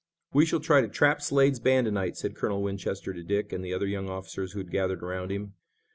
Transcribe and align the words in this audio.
"We 0.33 0.47
shall 0.47 0.59
try 0.59 0.81
to 0.81 0.87
trap 0.87 1.21
Slade's 1.21 1.59
band 1.59 1.85
to 1.85 1.91
night," 1.91 2.17
said 2.17 2.35
Colonel 2.35 2.63
Winchester 2.63 3.13
to 3.13 3.21
Dick 3.21 3.53
and 3.53 3.63
the 3.63 3.75
other 3.75 3.85
young 3.85 4.09
officers 4.09 4.53
who 4.53 4.63
gathered 4.63 5.03
around 5.03 5.29
him. 5.29 5.53